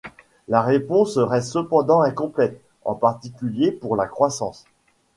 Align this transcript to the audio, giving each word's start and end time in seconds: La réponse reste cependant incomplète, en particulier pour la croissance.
La 0.47 0.63
réponse 0.63 1.19
reste 1.19 1.51
cependant 1.51 2.01
incomplète, 2.01 2.59
en 2.85 2.95
particulier 2.95 3.71
pour 3.71 3.95
la 3.95 4.07
croissance. 4.07 4.65